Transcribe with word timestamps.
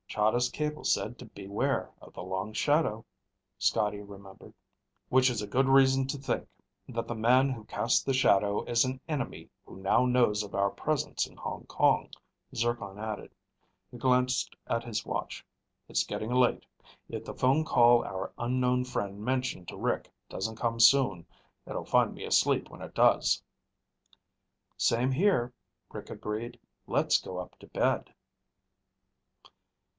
"Chahda's 0.07 0.49
cable 0.49 0.83
said 0.83 1.17
to 1.19 1.25
beware 1.25 1.91
of 2.01 2.13
the 2.13 2.23
long 2.23 2.51
shadow," 2.51 3.05
Scotty 3.59 4.01
remembered. 4.01 4.53
"Which 5.07 5.29
is 5.29 5.41
a 5.41 5.47
good 5.47 5.69
reason 5.69 6.05
to 6.07 6.17
think 6.17 6.49
that 6.89 7.07
the 7.07 7.15
man 7.15 7.49
who 7.51 7.63
cast 7.65 8.05
the 8.05 8.13
shadow 8.13 8.63
is 8.65 8.83
an 8.83 8.99
enemy 9.07 9.49
who 9.65 9.77
now 9.77 10.05
knows 10.05 10.43
of 10.43 10.53
our 10.53 10.69
presence 10.71 11.27
in 11.27 11.37
Hong 11.37 11.65
Kong," 11.67 12.09
Zircon 12.53 12.99
added. 12.99 13.33
He 13.89 13.97
glanced 13.99 14.53
at 14.67 14.83
his 14.83 15.05
watch. 15.05 15.45
"It's 15.87 16.03
getting 16.03 16.31
late. 16.31 16.65
If 17.07 17.23
the 17.23 17.35
phone 17.35 17.63
call 17.63 18.03
our 18.03 18.33
unknown 18.37 18.85
friend 18.85 19.23
mentioned 19.23 19.69
to 19.69 19.77
Rick 19.77 20.11
doesn't 20.27 20.57
come 20.57 20.79
soon, 20.79 21.25
it'll 21.65 21.85
find 21.85 22.13
me 22.13 22.25
asleep 22.25 22.69
when 22.69 22.81
it 22.81 22.95
does." 22.95 23.41
"Same 24.75 25.11
here," 25.11 25.53
Rick 25.89 26.09
agreed. 26.09 26.59
"Let's 26.85 27.21
go 27.21 27.37
up 27.37 27.57
to 27.59 27.67
bed." 27.67 28.13